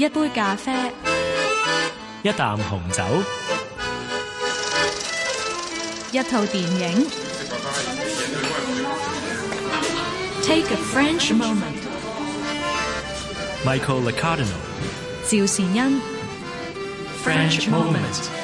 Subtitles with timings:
[0.00, 0.72] 一杯咖啡，
[2.22, 3.02] 一啖紅酒，
[6.12, 7.06] 一套電影。
[10.42, 11.80] Take a French moment。
[13.64, 14.46] Michael Licardino。
[15.26, 16.00] 趙善恩。
[17.24, 18.39] French moment。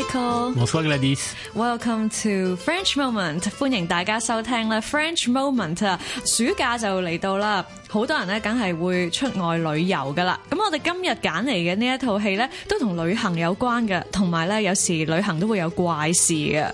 [0.00, 0.54] Michael。
[0.54, 1.34] Bonsoir Gladys。
[1.54, 6.00] Welcome to French Moment，歡迎大家收聽咧 French Moment 啊！
[6.24, 10.39] 暑假就嚟到啦， 好多人咧梗係會出外旅遊噶啦。
[10.49, 16.71] 咁我哋今日揀嚟嘅呢一套戲咧，都同旅行有關嘅，同埋咧有時旅行都會有怪事嘅。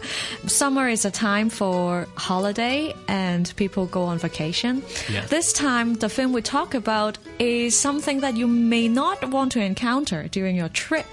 [0.48, 4.84] Summer is a time for holiday and people go on vacation.
[5.30, 9.60] This time the film we talk about is something that you may not want to
[9.60, 11.06] encounter during your trip.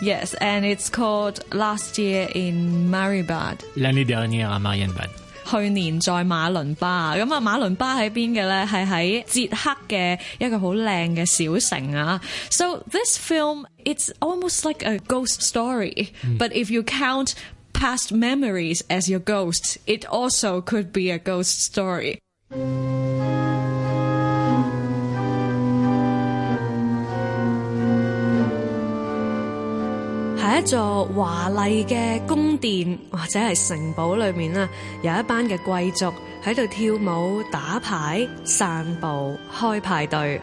[0.00, 0.06] Mm.
[0.06, 3.58] Yes, and it's called Last Year in Marienbad.
[3.76, 5.10] L'année dernière à Marienbad.
[5.51, 8.65] 去年在马伦巴，咁啊马伦巴喺边嘅咧？
[8.65, 12.19] 系喺捷克嘅一个好靓嘅小城啊。
[12.49, 17.33] So this film it's almost like a ghost story, but if you count
[17.73, 22.19] past memories as your ghosts, it also could be a ghost story.
[30.41, 34.67] 喺一座華麗嘅宮殿或者係城堡裏面啦，
[35.01, 40.41] 有一班嘅貴族喺度跳舞、打牌、散步、開派對。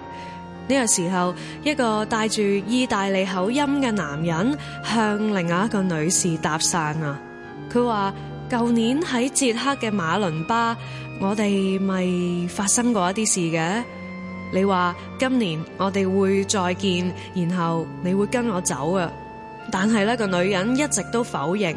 [0.66, 7.18] 呢個時候，一個帶住意大利口音嘅男人向另外一個女士搭訕啊！
[7.72, 8.14] 佢話：
[8.50, 10.76] 舊年喺捷克嘅馬倫巴，
[11.20, 13.82] 我哋咪發生過一啲事嘅。
[14.52, 19.10] 你話今年我哋會再見，然後你會跟我走啊！
[19.70, 21.76] 但係呢個女人一直都否認。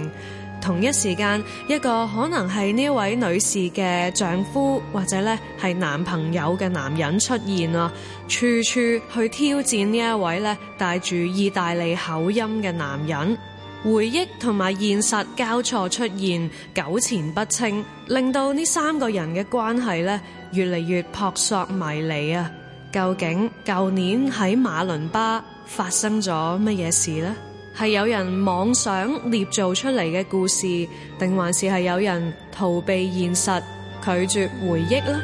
[0.60, 7.92] 同一時間，一個可能係呢位女士嘅丈夫或者咧係男朋友嘅男人出現啊，
[8.28, 13.38] 處處去挑戰呢一位咧帶住意大利口音嘅男人。
[13.84, 20.20] 回憶同埋現實交錯出現，糾纏不清，令到呢三個人嘅關係咧
[20.52, 22.52] 越嚟越撲朔迷離啊！
[22.92, 26.32] 究竟舊年喺馬倫巴發生咗
[26.64, 27.36] 乜嘢事呢？
[27.78, 30.62] 係有人妄想捏造出嚟嘅故事，
[31.20, 33.62] 定還是係有人逃避現實、
[34.04, 35.22] 拒絕回憶呢？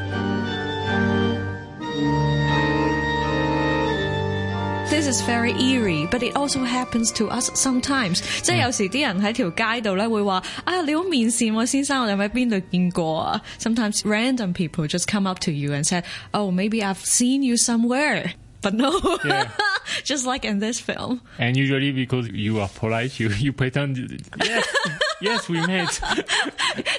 [4.90, 8.22] This is very eerie, but it also happens to us sometimes。
[8.44, 13.42] 即係有時啲人喺條街度咧會話：啊，你好面善喎，先生，我哋喺邊度見過啊？
[13.60, 18.34] Sometimes random people just come up to you and said, "Oh, maybe I've seen you somewhere."
[18.62, 18.92] But no,
[19.26, 19.48] Yeah.
[20.05, 21.21] just like in this film.
[21.39, 24.67] And usually because you are polite, you you pretend yes
[25.22, 26.00] yes we met.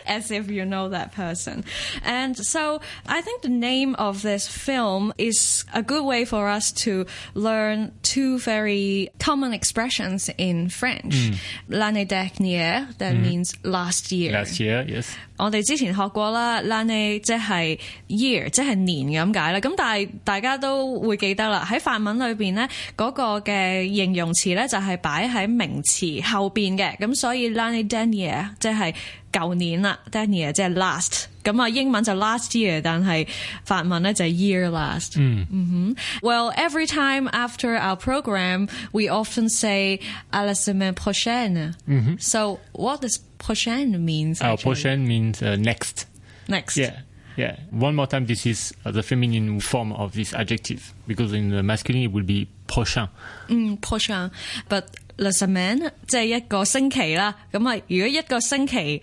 [0.07, 1.65] as if you know that person.
[2.05, 6.73] And so I think the name of this film is a good way for us
[6.85, 11.33] to learn two very common expressions in French.
[11.69, 14.33] L'année dernière, that means last year.
[14.33, 15.07] Last year yes.
[15.37, 17.77] 我哋之前学过啦，l'année 即系
[18.09, 19.59] year，即系年咁解啦。
[19.59, 26.97] 咁但系大家都会记得啦，喺法文里边咧，嗰个嘅形容词咧就系摆喺名词后边嘅。
[26.99, 28.95] 咁所以 l'année dernière 即系
[29.33, 31.25] 旧年啦，dernière 即系 last。
[31.43, 33.27] 咁啊，英文就 last year，但系
[33.65, 35.15] 法文咧就系 year last。
[35.19, 40.01] 嗯 Well, every time after our program, we often say
[40.33, 41.75] à la semaine prochaine.
[42.19, 44.41] So what does prochaine means?
[44.41, 44.75] Our actually?
[44.75, 46.07] prochain means uh, next.
[46.49, 46.77] Next.
[46.77, 47.01] Yeah.
[47.37, 47.57] Yeah.
[47.73, 51.63] One more time, this is uh, the feminine form of this adjective because in the
[51.65, 53.09] masculine it will be prochain.
[53.49, 54.85] 嗯，prochain。But
[55.19, 57.35] la semaine 即系一个星期啦。
[57.53, 59.03] 咁啊，如果一个星期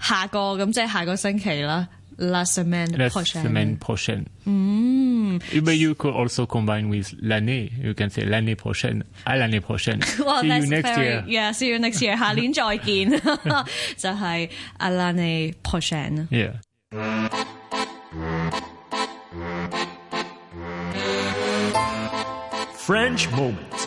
[0.00, 1.88] 下个咁，即系下个星期啦。
[2.20, 3.42] La semaine La prochaine。
[3.44, 4.24] semaine prochaine.
[4.44, 7.70] But you could also combine with l'année.
[7.80, 9.04] You can say l'année prochaine.
[9.24, 10.00] À l'année prochaine.
[10.18, 11.24] Well, See you that's next very, year.
[11.28, 12.16] Yeah, see you next year.
[12.18, 13.10] 下年再见，
[13.96, 14.48] 就系
[14.80, 16.26] à l'année prochaine。
[16.30, 16.54] Yeah.
[22.76, 23.81] French moment.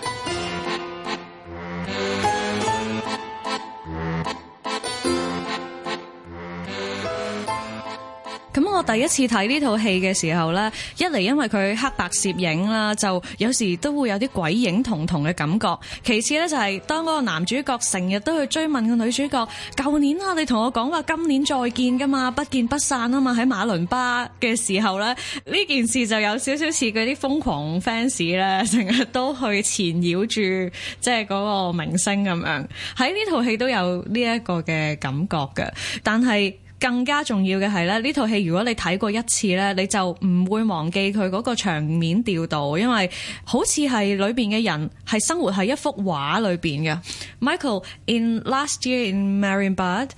[8.85, 15.77] 第一次睇呢套戲嘅時候呢，一嚟因為佢黑白攝影啦，就有時都會有啲鬼影重重嘅感覺。
[16.03, 25.07] 其次呢，就係當嗰個男主角成日都去追問個女主角，舊年啊，你同我講話今年再見噶嘛，不見不散啊嘛，喺馬倫巴嘅時候呢，
[25.45, 32.67] 呢件事就有少少似嗰啲瘋狂 fans 咧，成日都去纏繞住即係嗰個明星咁樣。
[32.97, 35.69] 喺呢套戲都有呢一個嘅感覺嘅，
[36.03, 36.53] 但係。
[36.85, 43.09] 更加重要嘅係咧，呢套戲如果你睇過一次咧，你就唔會忘記佢嗰個場面調度，因為
[43.43, 46.99] 好似係裏邊嘅人係生活喺一幅畫裏邊嘅。
[47.39, 50.09] Michael in last year in Marienbad。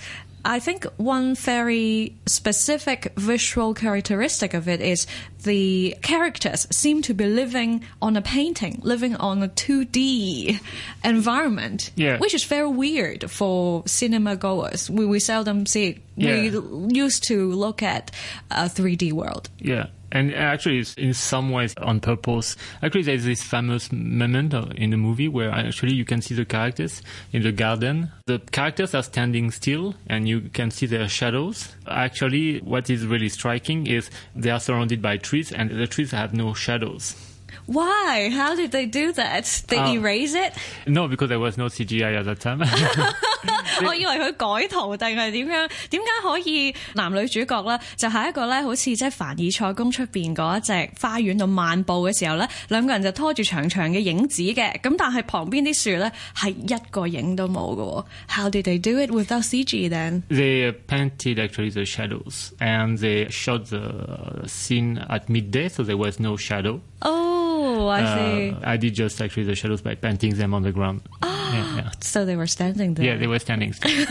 [0.45, 5.07] I think one very specific visual characteristic of it is
[5.43, 10.61] the characters seem to be living on a painting, living on a 2D
[11.05, 12.19] environment, Yeah.
[12.19, 14.89] which is very weird for cinema goers.
[14.91, 15.99] We, we seldom see it.
[16.17, 16.51] Yeah.
[16.51, 18.11] We used to look at
[18.51, 19.49] a 3D world.
[19.59, 19.87] Yeah.
[20.11, 22.57] And actually, it's in some ways on purpose.
[22.83, 27.03] Actually, there's this famous moment in the movie where actually you can see the characters
[27.33, 28.11] in the garden.
[28.27, 31.75] The characters are standing still and you can see their shadows.
[31.87, 36.33] Actually, what is really striking is they are surrounded by trees and the trees have
[36.33, 37.28] no shadows.
[37.68, 38.30] Why?
[38.30, 39.46] How did they do that?
[39.68, 40.54] They Uh, erase it?
[40.86, 42.60] No, because there was no CGI at that time.
[43.86, 44.32] 我以为佢
[44.62, 45.70] 改图定系点样？
[45.90, 58.06] 点解可以男女主角咧就系一个咧好似即系凡尔赛宫出边嗰一只花园度漫步嘅时候咧，两个人就拖住长长嘅影子嘅，咁但系旁边啲树咧系一个影都冇嘅喎。
[58.30, 60.24] How did they do it without CG then？
[60.30, 66.20] They painted actually the shadows and they shot the scene at midday, so there was
[66.20, 66.80] no shadow.
[67.02, 67.37] Oh,
[67.90, 68.52] I see.
[68.52, 71.02] Uh, I did just actually the shadows by painting them on the ground.
[71.22, 71.92] yeah, yeah.
[72.02, 73.06] So they were standing there.
[73.06, 74.06] yeah, they were standing still.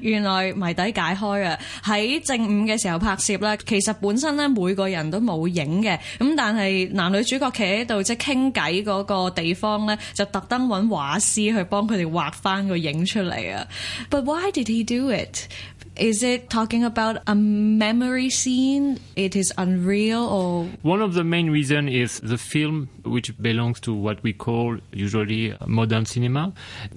[0.00, 1.58] 原来谜底解开啊！
[1.84, 13.66] 喺正午嘅时候拍摄咧，其实本身咧每个人都冇影嘅，咁但系男女主角企喺度即系倾偈嗰个地方咧，就特登揾画师去帮佢哋画翻个影出嚟啊！
[14.10, 15.48] But why did he do it?
[15.97, 18.99] Is it talking about a memory scene?
[19.15, 23.93] It is unreal or One of the main reasons is the film, which belongs to
[23.93, 26.53] what we call usually modern cinema.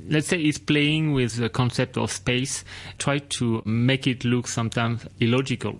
[0.08, 2.64] Let's say it's playing with the concept of space,
[2.98, 5.78] try to make it look sometimes illogical.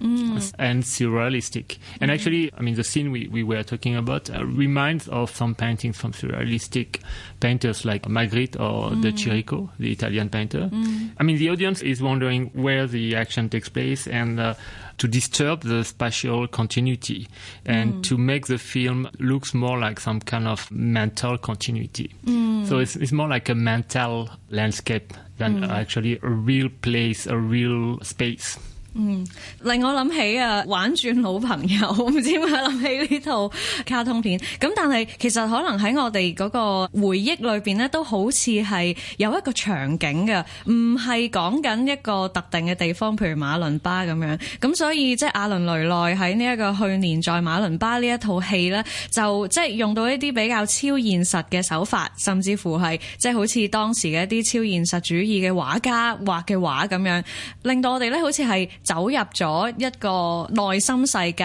[0.00, 0.52] Mm.
[0.58, 1.78] And surrealistic.
[2.00, 5.54] And actually, I mean, the scene we, we were talking about uh, reminds of some
[5.54, 7.00] paintings from surrealistic
[7.40, 9.18] painters like Magritte or De mm.
[9.18, 10.70] Chirico, the Italian painter.
[10.72, 11.10] Mm.
[11.18, 14.54] I mean, the audience is wondering where the action takes place and uh,
[14.98, 17.28] to disturb the spatial continuity
[17.64, 22.14] and to make the film looks more like some kind of mental continuity.
[22.70, 27.98] So it's, it's more like a mental landscape than actually a real place, a real
[28.00, 28.58] space.
[29.63, 33.51] 令我諗起啊，玩轉老朋友，唔知點解諗起呢套
[33.85, 34.39] 卡通片。
[34.57, 44.39] 咁但係其實可能喺我哋嗰個回憶裏邊咧，都好似係有一個場景嘅，唔係講緊一個特定嘅地方，譬如馬倫巴咁樣。
[44.61, 48.81] 咁所以即係阿倫雷內喺呢一個去年在馬倫巴呢一套戲咧，
[49.11, 57.21] 就即係用到一啲比較超現實嘅手法，甚至乎係即係好似當時嘅一啲超現實主義嘅畫家畫嘅畫咁樣，
[57.63, 61.43] 令到我哋咧好似係 走入咗一個內心世界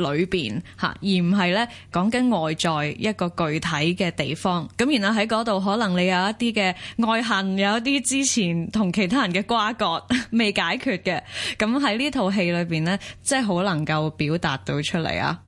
[0.00, 4.68] 裏邊嚇，而唔係咧講緊外在一個具體嘅地方。
[4.76, 6.74] 咁然後喺嗰度，可能你有一啲嘅
[7.06, 10.02] 愛恨，有一啲之前同其他人嘅瓜葛
[10.32, 11.20] 未解決嘅。
[11.58, 15.40] 咁喺呢套戲裏邊咧，即係好能夠表達到出嚟啊！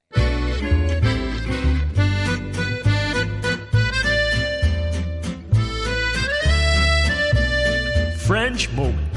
[8.26, 9.09] French moment.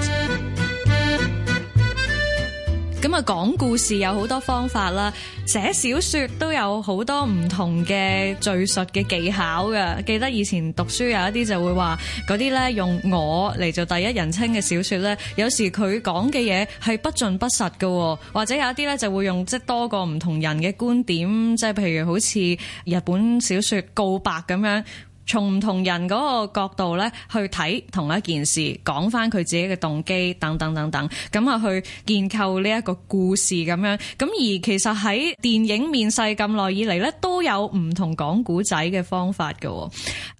[3.03, 5.13] 咁啊，講故事有好多方法啦，
[5.45, 10.03] 寫小說都有好多唔同嘅敘述嘅技巧嘅。
[10.03, 22.39] 記得以前讀書有一啲就會話嗰啲咧用我嚟做第一人稱嘅小說咧，有時佢講嘅嘢係不盡不實嘅喎，或者有一啲咧就會用即係多個唔同人嘅觀點，即係譬如好似
[22.85, 24.83] 日本小說告白咁樣。
[25.27, 33.99] 從唔同人嗰個角度咧去睇同一件事，講翻佢自己嘅動機等等等等，咁啊去建構呢一個故事咁樣。
[34.17, 39.91] 咁而其實喺電影面世咁耐以嚟咧，都有唔同講古仔嘅方法嘅喎。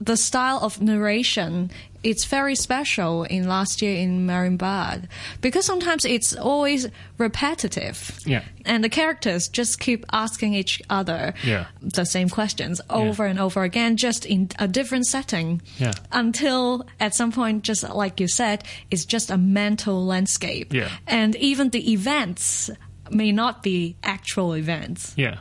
[0.04, 1.70] The style of narration.
[2.05, 5.09] It's very special in last year in Marienbad
[5.41, 6.87] because sometimes it's always
[7.19, 8.19] repetitive.
[8.27, 8.43] Yeah.
[8.65, 11.65] And the characters just keep asking each other Yeah.
[11.81, 15.63] the same questions over and over again, just in a different setting.
[15.79, 15.93] Yeah.
[16.13, 20.73] Until at some point, just like you said, it's just a mental landscape.
[20.75, 20.91] Yeah.
[21.07, 22.71] And even the events
[23.11, 25.13] may not be actual events.
[25.17, 25.39] Yeah.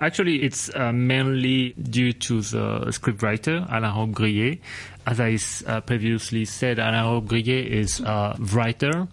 [0.00, 4.60] Actually, it's uh, mainly due to the scriptwriter, Alain Robbe-Grillet.
[5.06, 5.38] As I
[5.70, 9.06] uh, previously said, Alain Robbe-Grillet is a writer.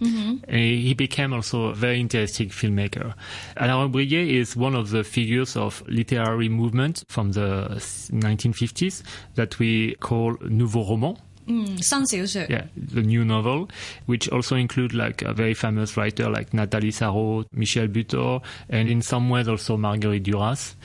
[0.48, 3.14] And he became also a very interesting filmmaker.
[3.58, 7.68] Alain Robbe-Grillet is one of the figures of literary movement from the
[8.12, 9.04] 1950s
[9.36, 11.18] that we call Nouveau Roman.
[11.48, 12.44] Mm, 新小說。
[12.50, 13.68] Yeah, the new novel,
[14.06, 19.02] which also include like a very famous writer like Nathalie Sarraute, Michel Butor, and in
[19.02, 20.76] some ways also Marguerite Duras.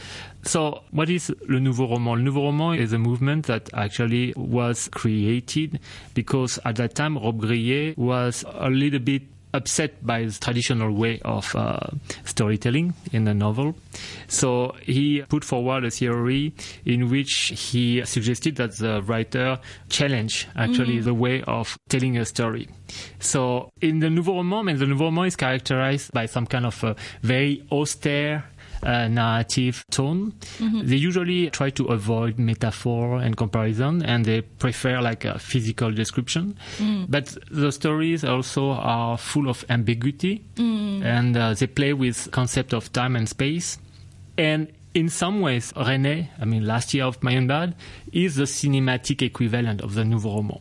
[0.43, 2.15] So what is Le Nouveau Roman?
[2.15, 5.81] Le Nouveau Roman is a movement that actually was created
[6.15, 9.23] because at that time Robbe-Grillet was a little bit
[9.57, 11.81] upset by the traditional way of uh,
[12.25, 13.75] storytelling in the novel.
[14.29, 19.59] So he put forward a theory in which he suggested that the writer
[19.89, 22.69] challenge actually the way of telling a story.
[23.19, 26.97] So in the Nouveau Roman, the Nouveau Roman is characterized by some kind of a
[27.23, 28.45] very austere
[28.83, 30.35] uh, narrative tone.
[30.83, 36.57] They usually try to avoid metaphor and comparison, and they prefer like a physical description.
[37.09, 40.45] But the stories also are full of ambiguity,
[41.03, 43.79] and uh, they play with concept of time and space.
[44.39, 47.75] And in some ways, Resnais, I mean, last year of Marienbad,
[48.13, 50.59] is the cinematic equivalent of the Nouveau Roman.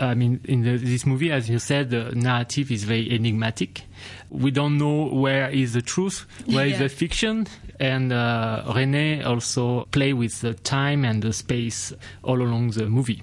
[0.00, 3.82] I mean, in the, this movie, as you said, the narrative is very enigmatic.
[4.28, 6.78] We don't know where is the truth, where is Yeah.
[6.78, 7.46] the fiction,
[7.78, 11.92] and uh, Resnais also play with the time and the space
[12.24, 13.22] all along the movie.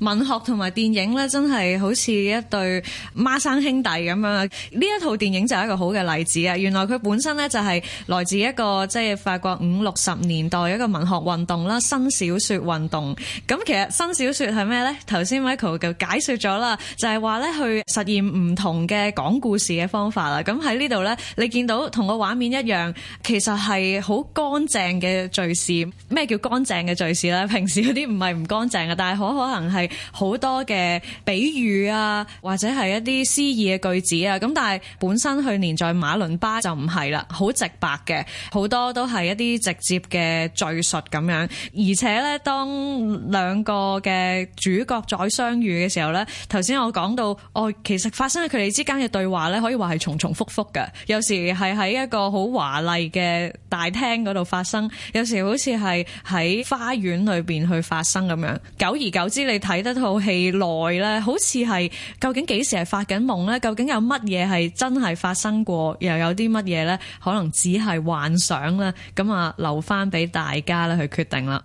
[0.00, 2.82] 文學同埋電影咧，真係好似一對
[3.16, 4.20] 孖生兄弟咁樣。
[4.22, 6.56] 呢一套電影就係一個好嘅例子啊！
[6.56, 13.14] 原來佢本身咧就係來自一個即係法國五六十年代一個文學運動啦，新小說運動。
[13.46, 14.96] 咁其實新小說係咩咧？
[15.06, 17.62] 頭先 Michael 就解説咗啦，就係話咧去
[17.94, 20.42] 實驗唔同嘅講故事嘅方法啦。
[20.42, 22.92] 咁喺呢度咧，你見到同個畫面一樣，
[23.22, 25.88] 其實係好乾淨嘅敘事。
[26.08, 27.46] 咩叫乾淨嘅敘事咧？
[27.46, 34.38] 平時嗰啲唔係唔乾淨嘅，但係可 可能係好多嘅比喻啊，或者係一啲詩意嘅句子啊。
[34.38, 41.48] 咁但係本身去年在馬倫巴就唔係啦，好直白嘅，好多都係一啲直接嘅敘述咁樣。
[41.74, 50.86] 而且咧，當兩個嘅主角再相遇嘅時候咧，頭先我講到，哦，其實發生喺佢哋之間嘅對話咧，可以話係重重複複嘅。
[51.06, 58.56] 有時係喺一個好華麗嘅大廳嗰度發生，有時好似係喺花園裏邊去發生咁樣。
[58.78, 63.60] 久而久 之，你睇得套戲耐咧，好似係究竟幾時係發緊夢咧？
[63.60, 66.98] 究竟有乜嘢係真係發生過，又有啲乜嘢咧？
[67.22, 68.92] 可能只係幻想咧。
[69.14, 71.62] 咁啊，留翻俾大家咧去決定啦。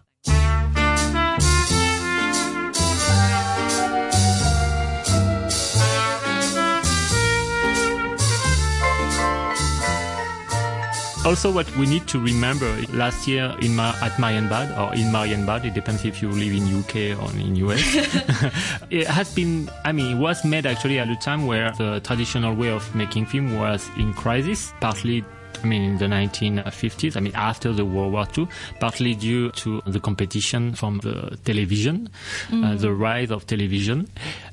[11.26, 15.64] Also, what we need to remember last year in Mar- at Marienbad or in Marienbad,
[15.64, 17.83] it depends if you live in UK or in US.
[18.90, 22.54] it has been, I mean, it was made actually at a time where the traditional
[22.54, 25.25] way of making film was in crisis, partly.
[25.62, 28.48] I mean, in the 1950s, I mean, after the World War II,
[28.80, 32.08] partly due to the competition from the television,
[32.52, 34.08] uh, the rise of television.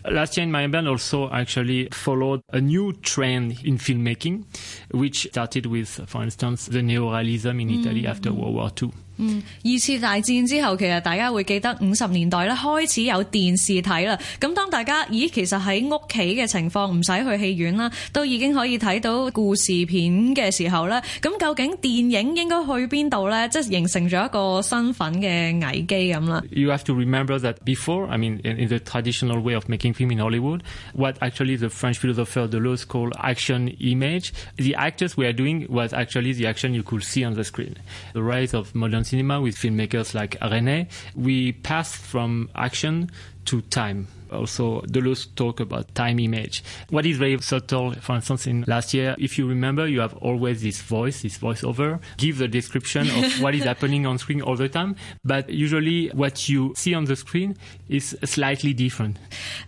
[0.10, 4.46] Last year in Marienbad also actually followed a new trend in filmmaking,
[4.92, 8.92] which started with, for instance, the neorealism in Italy after World War II.
[9.21, 14.17] 二次大戰之後，其實大家會記得五十年代咧開始有電視睇啦。
[14.41, 23.49] 咁當大家咦，其實喺屋企嘅情況唔使去戲院啦，都已經可以睇到故事片嘅時候咧，咁究竟電影應該去邊度咧？
[23.49, 26.41] 即係形成咗一個身份嘅危機咁啦。
[26.51, 29.95] You have to remember that before, I mean, in, in the traditional way of making
[29.95, 30.61] film in Hollywood,
[30.95, 36.35] what actually the French philosopher Deleuze called action image, the actors were doing was actually
[36.35, 37.75] the action you could see on the screen.
[38.13, 43.10] The rise of modern cinema with filmmakers like Resnais, we passed from action
[43.46, 46.63] to time Also, Deleuze talk about time image.
[46.91, 50.61] What is very subtle, for instance, in last year, if you remember, you have always
[50.61, 54.69] this voice, this voiceover, give the description of what is happening on screen all the
[54.69, 54.97] time.
[55.25, 57.57] But usually what you see on the screen
[57.89, 59.15] is slightly different.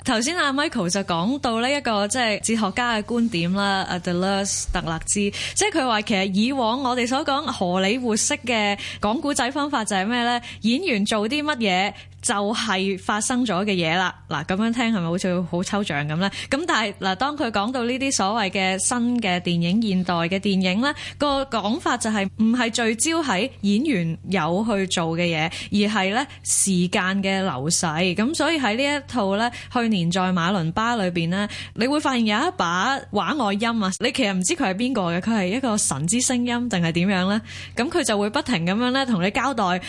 [0.05, 10.43] 头先阿 Michael 就讲到呢一个即系哲学家嘅观点啦，阿 Deleuze 特勒兹，即系佢话其实以往我哋所讲荷里活式嘅讲古仔方法就系咩咧？
[10.61, 11.95] 演员做啲乜嘢？
[12.25, 16.31] 就係發生咗嘅嘢啦，嗱咁樣聽係咪好似好抽象咁咧？
[16.51, 27.87] 咁但係嗱，當佢講到呢啲所謂嘅新嘅電影、現代嘅電影咧，個講法就係唔係聚焦喺演員有去做嘅嘢，而係咧時間嘅流逝。
[27.87, 33.91] 咁所以喺呢一套咧，去年在馬倫巴裏邊咧，你會發現有一把畫外音啊！
[34.01, 37.41] 你其實唔知佢係邊個嘅，佢係一個神之聲音定係點樣咧？
[37.75, 39.81] 咁佢就會不停咁樣咧同你交代嗱，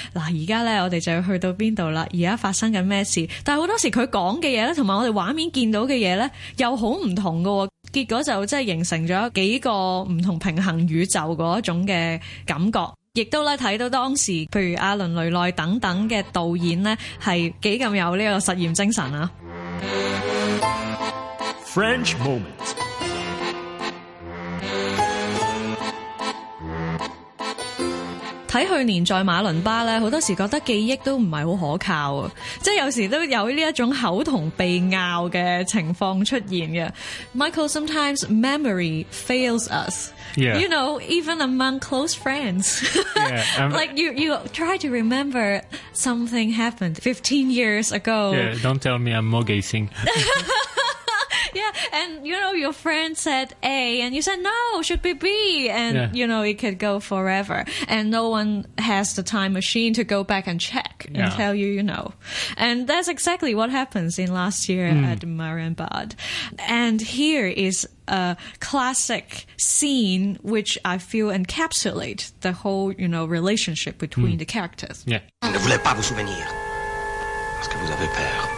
[0.44, 3.28] 而家咧我哋就要去到邊度啦，而 家發生緊咩事？
[3.44, 7.70] 但係好多時佢講嘅嘢咧，同埋我哋畫面見到嘅嘢咧，又好唔同㗎喎。
[7.94, 12.80] 結果就即係形成咗幾個唔同平衡宇宙嗰一種嘅感覺。
[13.14, 19.30] 亦都咧睇到當時譬如阿倫雷內等等嘅導演呢，係幾咁有呢個實驗精神啊！
[21.74, 22.65] French moment.
[28.56, 32.32] 睇去年在马伦巴咧，好多时觉得记忆都唔系好可靠啊！
[32.62, 36.90] 即系有时都有呢一种口同鼻拗嘅情况出现嘅。
[37.36, 40.12] Michael sometimes memory fails us.
[40.36, 40.60] Yeah.
[40.60, 42.82] You know, even among close friends.
[43.16, 45.62] Yeah, um, like you, you try to remember
[45.94, 48.34] something happened 15 years ago.
[48.34, 49.90] Yeah, don't tell me I'm morgacing.
[51.57, 55.69] Yeah, and you know your friend said A, and you said no, should be B,
[55.71, 56.11] and Yeah.
[56.13, 60.23] you know it could go forever, and no one has the time machine to go
[60.23, 62.13] back and check and tell you, you know,
[62.57, 65.05] and that's exactly what happens in last year hmm.
[65.05, 66.15] at Marienbad,
[66.59, 73.99] and here is a classic scene which I feel encapsulate the whole, you know, relationship
[73.99, 74.39] between hmm.
[74.39, 75.05] the characters.
[75.07, 75.21] Yeah.
[75.43, 76.45] Ne voulez pas vous souvenir.
[77.57, 78.56] Parce que vous avez peur.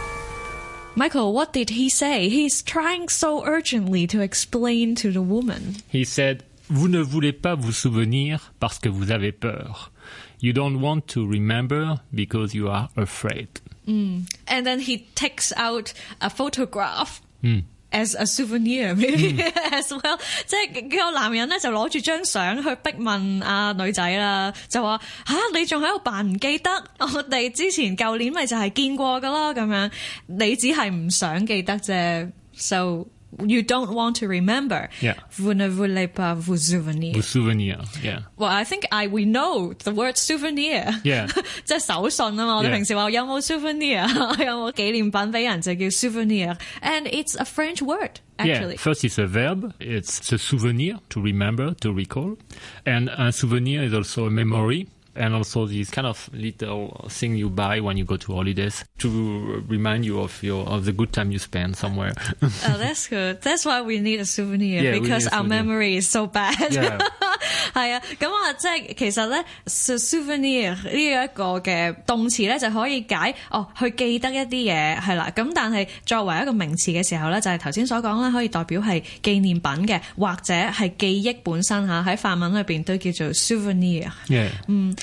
[0.95, 2.29] Michael, what did he say?
[2.29, 5.77] He's trying so urgently to explain to the woman.
[5.87, 9.91] He said, Vous ne voulez pas vous souvenir parce que vous avez peur.
[10.39, 13.47] You don't want to remember because you are afraid.
[13.87, 14.31] Mm.
[14.47, 17.63] and then he takes out a photograph mm.
[17.90, 26.70] as a souvenir maybe as well，即係個男人咧就攞住張相去逼問阿女仔啦，就話吓、你仲喺度扮唔記得？
[26.98, 29.90] 我哋之前舊年咪就係見過噶咯，咁樣
[30.26, 33.06] 你只係唔想記得啫，so
[33.44, 34.88] you don't want to remember。
[35.00, 35.14] Yeah.
[35.38, 37.14] Vous ne voulez pas vous souvenir。
[37.14, 37.82] Vous souvenir.
[38.02, 38.20] Yeah.
[38.36, 41.00] Well, I think I we know the word souvenir.
[41.02, 41.26] Yeah.
[41.64, 42.56] 即系手信啊嘛。
[42.56, 42.74] 我哋 Yeah.
[42.74, 48.74] 平时话有冇 souvenir，有冇纪念品俾人就叫 souvenir，and it's a French word actually.
[48.74, 49.72] Yeah, first it's a verb.
[49.80, 52.36] It's a souvenir, to remember, to recall.
[52.84, 54.86] And a souvenir is also a memory.
[55.18, 59.62] And also this kind of little thing you buy when you go to holidays to
[59.68, 62.12] remind you of your of the good time you spent somewhere.
[62.42, 63.40] Oh, that's good.
[63.40, 65.62] That's why we need a souvenir Yeah, we because need a our souvenir.
[65.62, 66.56] memory is so bad.
[66.72, 66.98] Yeah.
[67.72, 70.90] 系啊，咁啊，即系其实咧，so souvenir 呢
[71.24, 75.30] 一个嘅动词咧就可以解哦，去记得一啲嘢系啦。
[75.36, 82.02] 咁但系作为一个名词嘅时候咧，就系头先所讲啦，可以代表系纪念品嘅，或者系记忆本身吓。
[82.02, 84.10] 喺法文里边都叫做 souvenir。
[84.26, 84.48] yeah.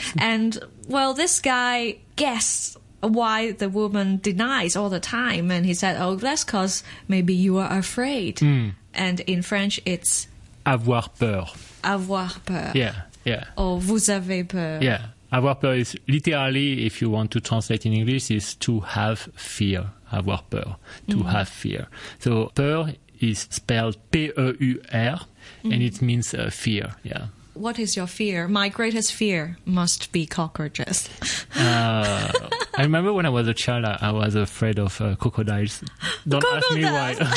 [0.19, 5.97] And well, this guy guessed why the woman denies all the time, and he said,
[6.01, 8.71] "Oh, that's because maybe you are afraid." Hmm.
[8.95, 10.27] And in French, it's
[10.67, 11.47] Avoir peur.
[11.85, 13.03] avoir peur Yeah.
[13.25, 13.45] Yeah.
[13.57, 14.81] or vous avez peur.
[14.83, 15.01] Yeah.
[15.31, 19.91] Avoir peur is literally, if you want to translate in English, is to have fear.
[20.11, 20.77] Avoir peur.
[21.09, 21.29] To mm-hmm.
[21.29, 21.87] have fear.
[22.19, 25.21] So peur is spelled P-E-U-R
[25.63, 25.83] and mm-hmm.
[25.83, 26.97] it means uh, fear.
[27.05, 27.27] Yeah.
[27.57, 28.49] What is your fear?
[28.49, 31.09] My greatest fear must be cockroaches.
[31.59, 32.31] Uh,
[32.77, 35.83] I remember when I was a child, I, was afraid of uh, crocodiles.
[36.29, 37.17] Don't ask me why.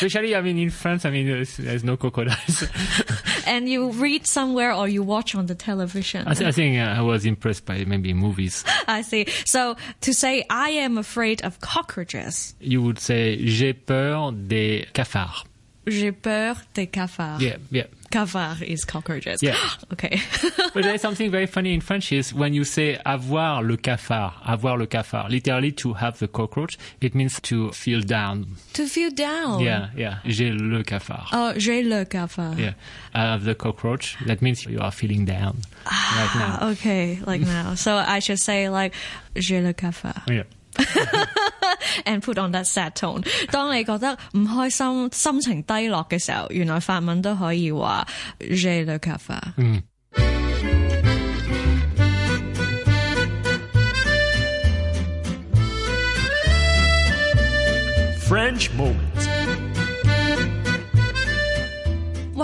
[0.00, 2.64] Especially, I mean, in France, I mean, there's, there's no crocodiles.
[3.46, 6.26] and you read somewhere or you watch on the television.
[6.26, 8.64] I, th- I think uh, I was impressed by maybe movies.
[8.88, 9.26] I see.
[9.44, 15.44] So to say I am afraid of cockroaches, You would say, j'ai peur des cafards.
[15.86, 17.40] J'ai peur des cafards.
[17.40, 17.84] Yeah, yeah.
[18.10, 19.42] Cafard is cockroaches.
[19.42, 19.56] Yeah.
[19.92, 20.20] okay.
[20.74, 24.78] But there's something very funny in French is when you say avoir le cafard, avoir
[24.78, 28.46] le cafard, literally to have the cockroach, it means to feel down.
[28.74, 29.60] to feel down.
[29.60, 30.18] Yeah, yeah.
[30.24, 31.26] J'ai le cafard.
[31.32, 32.58] Oh, j'ai le cafard.
[32.58, 32.74] Yeah.
[33.12, 34.16] I have the cockroach.
[34.26, 36.58] That means you are feeling down right now.
[36.60, 37.74] Ah, Okay, like now.
[37.74, 38.94] So I should say like
[39.34, 40.44] j'ai le cafard Yeah.
[42.05, 43.23] and put on that sad tone.
[43.51, 48.07] 當你覺得唔開心、心情低落嘅時候，原來法文都可以話
[48.39, 49.53] j'ai le cafard。
[58.27, 59.04] French moment.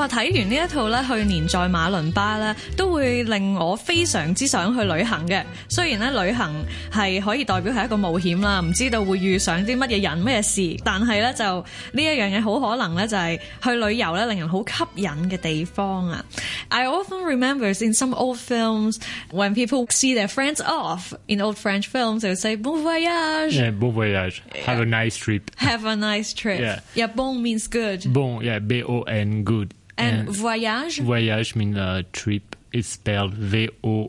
[0.01, 0.07] 哇！
[0.07, 5.43] 睇完呢一套咧，去年在馬倫巴咧，都會令我非常之想去旅行嘅。
[5.69, 6.53] 雖然咧旅行
[6.91, 16.23] 係可以代表係一個冒險啦，唔知道會遇上啲乜嘢人乜嘢事，但係咧就呢一樣嘢好可能咧就係去旅遊咧令人好吸引嘅地方啊！
[16.69, 18.97] I often remember in some old films
[19.31, 23.53] when people see their friends off in old French films, they would say bon voyage,
[23.55, 24.41] Yeah, bon voyage.
[24.65, 25.49] Have a nice trip.
[25.57, 26.59] have a nice trip.
[26.59, 26.79] Yeah.
[26.93, 29.73] yeah bon means good, Bon, yeah, B-O-N, good.
[29.98, 31.00] and voyage.
[31.00, 32.56] voyage means uh, trip.
[32.72, 34.08] It's spelled V-O-Y-A-G-E.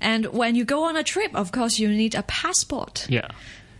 [0.00, 3.06] And when you go on a trip, of course, you need a passport.
[3.08, 3.28] Yeah.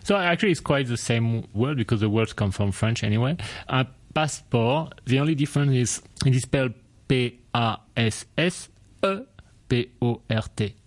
[0.03, 3.37] So actually, it's quite the same word because the words come from French anyway.
[3.67, 4.99] A passport.
[5.05, 6.73] The only difference is it is spelled
[7.07, 7.45] P-A-S-S-E-P-O-R-T.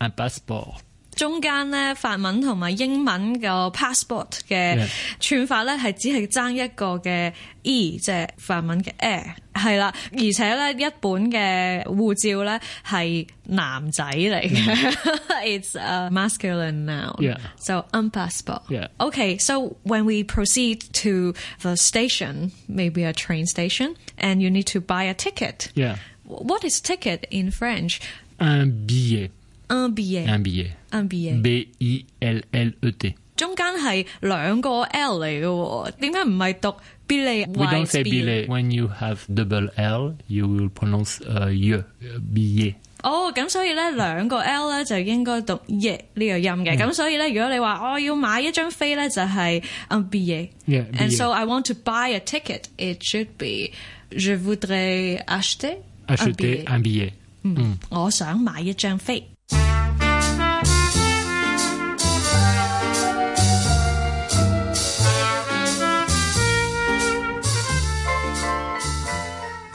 [0.00, 0.82] Un passeport.
[1.15, 4.87] 中间咧法文同埋英文个 passport 嘅 Yeah.
[5.19, 14.95] 串法咧系只系争一个嘅 e，即系法文嘅 air 系啦，而且咧一本嘅护照咧系男仔嚟嘅，
[15.43, 17.17] it's a masculine noun.
[17.19, 17.37] Yeah.
[17.59, 18.61] So un passport.
[18.69, 18.87] Yeah.
[18.99, 24.67] Okay, so when we proceed to the station, maybe a train station, and you need
[24.67, 25.69] to buy a ticket.
[25.75, 25.97] Yeah.
[26.23, 27.99] What is ticket in French?
[28.39, 29.31] Un billet.
[29.73, 30.25] Un billet.
[30.27, 30.71] Un billet.
[30.91, 31.41] Un billet.
[32.19, 33.13] B-I-L-L-E-T.
[33.35, 36.75] 中间系两个 L 嚟嘅喎，点解唔系读
[37.07, 37.47] billet？
[37.57, 38.47] We don't say billet.
[38.47, 41.83] When you have double L, you will pronounce uh, y, uh,
[42.33, 42.75] billet.
[43.01, 46.77] 哦，咁所以咧两个 L 咧就应该读耶呢个音嘅。
[46.77, 50.49] 咁、所以咧，如果你话我要买一张飞咧，就系 un billet。
[50.67, 51.15] Yeah, And billet.
[51.15, 52.63] so I want to buy a ticket.
[52.77, 53.71] It should be
[54.11, 55.77] je voudrais acheter
[56.09, 56.65] un Acheter billet.
[56.65, 57.11] un billet.
[57.89, 59.23] 我想买一张飞。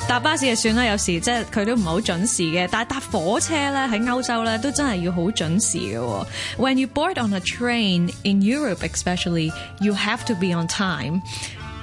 [0.09, 6.26] 搭巴士就算啦，有时即系佢都唔系好准时嘅，但系搭火车咧喺欧洲咧都真系要好准时嘅喎。
[6.59, 11.22] When you board on a train in Europe, especially, you have to be on time.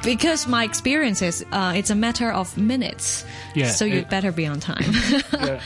[0.04, 3.24] Because my experience is, uh, it's a matter of minutes.
[3.56, 4.94] Yeah, So you uh, better be on time.
[5.34, 5.60] Yeah.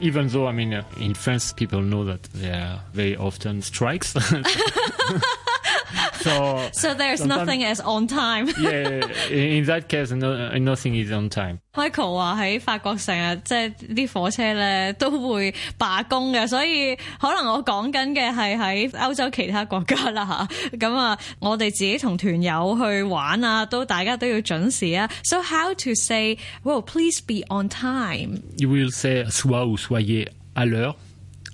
[0.00, 4.14] Even though, I mean, uh, in France, people know that there are very often strikes.
[6.22, 8.46] so, so there's Sometimes- nothing as on time.
[8.60, 11.58] yeah, in that case, no, uh, nothing is on time.
[11.74, 20.24] Michael 话喺法国成日即系啲火车咧都会罢工嘅，所以可能我讲紧嘅系喺欧洲其他国家啦
[20.70, 20.76] 吓。
[20.76, 25.08] 咁啊，我哋自己同团友去玩啊，都大家都要准时啊。
[25.24, 28.42] So how to say, well, please be on time?
[28.58, 30.94] You will say soit ou soyez à l'heure.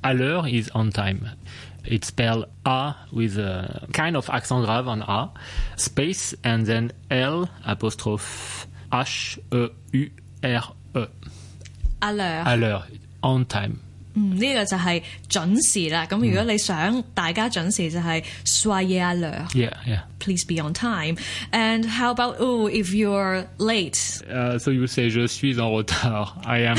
[0.02, 1.20] À l'heure is on time.
[1.85, 5.31] It's spelled A with a kind of accent grave on A,
[5.75, 10.09] space, and then L apostrophe H E U
[10.43, 11.07] R E.
[11.99, 12.83] 阿亮，À l'heure,
[13.21, 13.79] on time.
[14.14, 16.06] 嗯，呢、个就系准时啦。
[16.06, 19.46] 咁如果你想大家准时，就系 soyez à l'heure.
[19.54, 20.00] Yeah, yeah.
[20.18, 21.16] Please be on time.
[21.52, 24.22] And how about oh, if you're late?
[24.28, 26.32] Uh, so you say je suis en retard.
[26.44, 26.78] I am,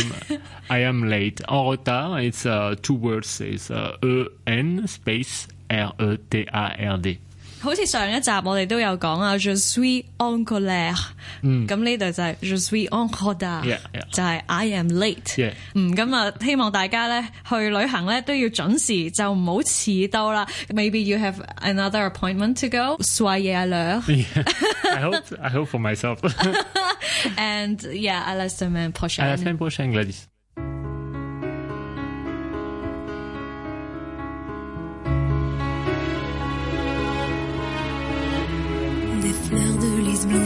[0.70, 1.42] I am late.
[1.48, 3.40] En retard, it's uh, two words.
[3.40, 7.20] It's uh, E N space R E T A R D.
[7.64, 10.96] 好似上一集我哋都有讲啊，je suis en colère。
[11.44, 14.10] 咁呢度就系 je suis en retard， Yeah, yeah.
[14.12, 15.36] 就系 I am late。
[15.36, 15.54] Yeah.
[15.76, 20.48] 嗯，咁啊，希望大家咧去旅行咧都要准时，就唔好迟到啦。
[20.70, 23.02] Maybe you have another appointment to go.
[23.04, 24.02] Soyez à l'heure.
[24.08, 24.44] Yeah.
[24.96, 26.20] I hope, I hope for myself.
[27.38, 29.38] And yeah, à la semaine À la prochaine.
[29.38, 30.28] semaine prochaine, Gladys.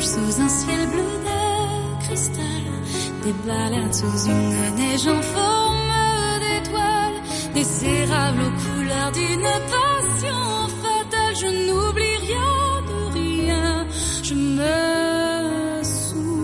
[0.00, 2.64] Sous un ciel bleu de cristal.
[3.24, 5.92] Des balades sous une neige en forme
[6.42, 7.18] d'étoile.
[7.54, 11.34] Des érables aux couleurs d'une passion fatale.
[11.42, 13.87] Je n'oublie rien de rien.
[14.22, 16.38] Je me souviens.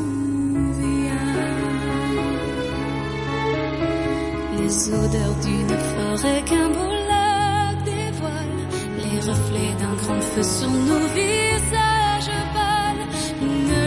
[4.58, 8.58] Les odeurs d'une forêt qu'un beau lac dévoile,
[8.98, 11.93] les reflets d'un grand feu sur nos visages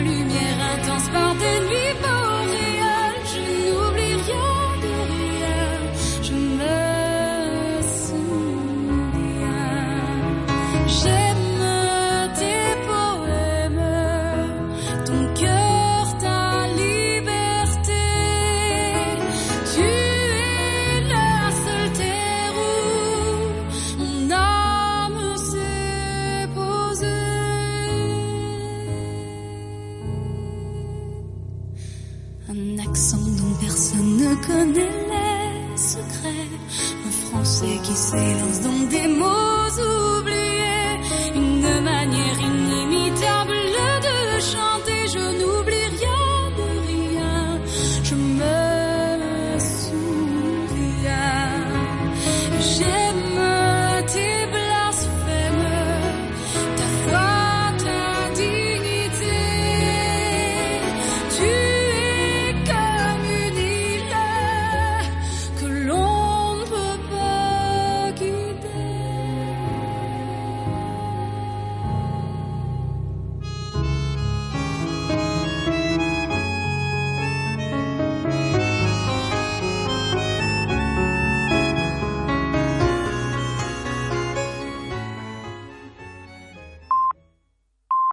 [0.07, 0.46] lumière